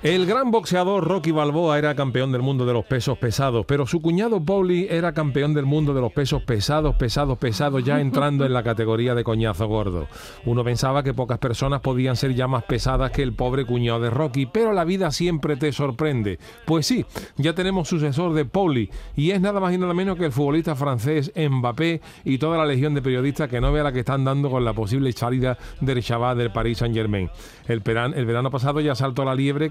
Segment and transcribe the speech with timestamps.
[0.00, 4.00] El gran boxeador Rocky Balboa era campeón del mundo de los pesos pesados, pero su
[4.00, 8.52] cuñado Pauli era campeón del mundo de los pesos pesados, pesados, pesados, ya entrando en
[8.52, 10.06] la categoría de coñazo gordo.
[10.44, 14.10] Uno pensaba que pocas personas podían ser ya más pesadas que el pobre cuñado de
[14.10, 16.38] Rocky, pero la vida siempre te sorprende.
[16.64, 17.04] Pues sí,
[17.36, 20.76] ya tenemos sucesor de Pauli, y es nada más y nada menos que el futbolista
[20.76, 24.48] francés Mbappé y toda la legión de periodistas que no vea la que están dando
[24.48, 27.28] con la posible salida del chaval del Paris Saint Germain.
[27.66, 27.82] El,
[28.14, 29.70] el verano pasado ya saltó la liebre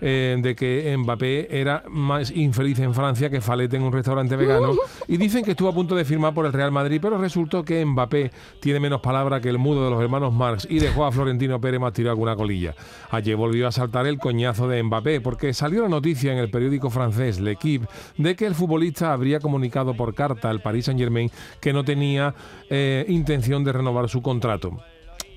[0.00, 4.74] eh, de que Mbappé era más infeliz en Francia que Falete en un restaurante vegano
[5.08, 7.84] y dicen que estuvo a punto de firmar por el Real Madrid, pero resultó que
[7.84, 11.60] Mbappé tiene menos palabra que el mudo de los hermanos Marx y dejó a Florentino
[11.60, 12.74] Pérez más tirado alguna colilla.
[13.10, 16.90] Ayer volvió a saltar el coñazo de Mbappé porque salió la noticia en el periódico
[16.90, 21.84] francés L'Equipe de que el futbolista habría comunicado por carta al Paris Saint-Germain que no
[21.84, 22.34] tenía
[22.70, 24.78] eh, intención de renovar su contrato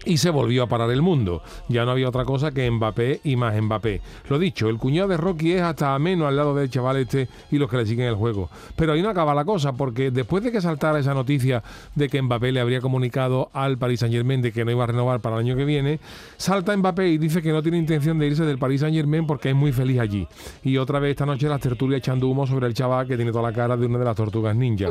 [0.06, 1.42] y se volvió a parar el mundo.
[1.68, 4.02] Ya no había otra cosa que Mbappé y más Mbappé.
[4.30, 7.58] Lo dicho, el cuñado de Rocky es hasta ameno al lado del chaval este y
[7.58, 8.50] los que le siguen el juego.
[8.76, 11.64] Pero ahí no acaba la cosa, porque después de que saltara esa noticia
[11.96, 14.88] de que Mbappé le habría comunicado al Paris Saint Germain de que no iba a
[14.88, 16.00] renovar para el año que viene,
[16.38, 19.50] salta Mbappé y dice que no tiene intención de irse del Paris Saint Germain porque
[19.50, 20.28] es muy feliz allí.
[20.64, 23.50] Y otra vez esta noche las tertulias echando humo sobre el chaval que tiene toda
[23.50, 24.88] la cara de una de las tortugas ninja.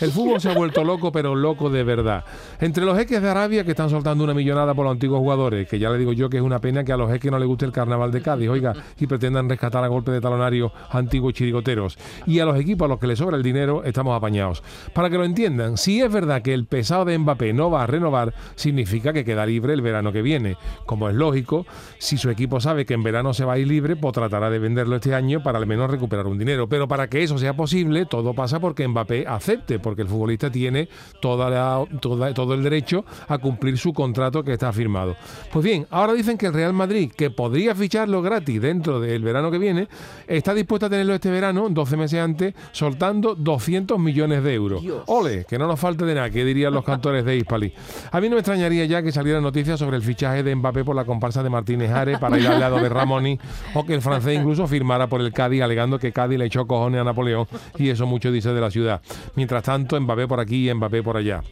[0.00, 2.24] El fútbol se ha vuelto loco, pero loco de verdad.
[2.60, 5.78] Entre los jeques de Arabia que están soltando una millonada por los antiguos jugadores, que
[5.78, 7.64] ya le digo yo que es una pena que a los que no les guste
[7.64, 11.96] el carnaval de Cádiz, oiga, y pretendan rescatar a golpe de talonario antiguos chirigoteros.
[12.26, 14.62] Y a los equipos a los que les sobra el dinero, estamos apañados.
[14.92, 17.86] Para que lo entiendan, si es verdad que el pesado de Mbappé no va a
[17.86, 20.56] renovar, significa que queda libre el verano que viene.
[20.86, 21.66] Como es lógico,
[21.98, 24.58] si su equipo sabe que en verano se va a ir libre, pues tratará de
[24.58, 26.68] venderlo este año para al menos recuperar un dinero.
[26.68, 30.88] Pero para que eso sea posible, todo pasa porque Mbappé acepte, porque el futbolista tiene
[31.20, 35.16] toda todo el derecho a cumplir su contrato está firmado.
[35.52, 39.50] Pues bien, ahora dicen que el Real Madrid, que podría ficharlo gratis dentro del verano
[39.50, 39.88] que viene,
[40.26, 44.82] está dispuesto a tenerlo este verano, 12 meses antes, soltando 200 millones de euros.
[45.06, 47.72] Ole, que no nos falte de nada, que dirían los cantores de Hispali.
[48.10, 50.96] A mí no me extrañaría ya que saliera noticias sobre el fichaje de Mbappé por
[50.96, 53.38] la comparsa de Martínez Ares para ir al lado de Ramoni,
[53.74, 57.00] o que el francés incluso firmara por el Cádiz, alegando que Cádiz le echó cojones
[57.00, 59.00] a Napoleón, y eso mucho dice de la ciudad.
[59.34, 61.42] Mientras tanto, Mbappé por aquí y Mbappé por allá.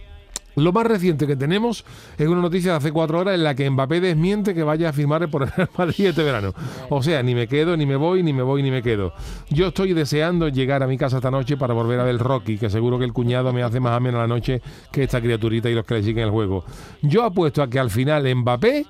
[0.57, 1.85] Lo más reciente que tenemos
[2.17, 4.93] es una noticia de hace cuatro horas en la que Mbappé desmiente que vaya a
[4.93, 6.55] firmar por el Real Madrid este verano.
[6.89, 9.13] O sea, ni me quedo, ni me voy, ni me voy, ni me quedo.
[9.51, 12.71] Yo estoy deseando llegar a mi casa esta noche para volver a ver Rocky, que
[12.71, 15.85] seguro que el cuñado me hace más ameno la noche que esta criaturita y los
[15.85, 16.65] que le siguen el juego.
[17.03, 18.87] Yo apuesto a que al final Mbappé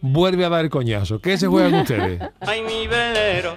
[0.00, 1.18] vuelve a dar el coñazo.
[1.18, 2.20] ¿Qué se juegan ustedes?
[2.40, 3.56] Ay, mi velero,